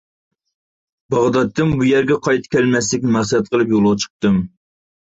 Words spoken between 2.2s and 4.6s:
قايتا كەلمەسلىكنى مەقسەت قىلىپ يولغا چىقتىم.